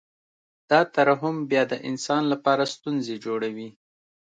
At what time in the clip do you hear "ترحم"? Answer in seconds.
0.93-1.35